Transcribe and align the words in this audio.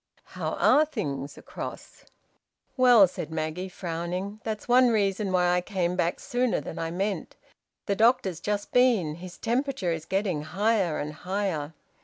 "How 0.23 0.53
are 0.53 0.83
things 0.83 1.37
across?" 1.37 1.97
he 1.97 2.01
inquired. 2.01 2.11
"Well," 2.75 3.07
said 3.07 3.29
Maggie, 3.31 3.69
frowning, 3.69 4.39
"that's 4.43 4.67
one 4.67 4.89
reason 4.89 5.31
why 5.31 5.51
I 5.53 5.61
came 5.61 5.95
back 5.95 6.19
sooner 6.19 6.59
than 6.59 6.79
I 6.79 6.89
meant. 6.89 7.35
The 7.85 7.95
doctor's 7.95 8.39
just 8.39 8.71
been. 8.71 9.13
His 9.13 9.37
temperature 9.37 9.91
is 9.91 10.05
getting 10.05 10.41
higher 10.41 10.97
and 10.97 11.13
higher. 11.13 11.75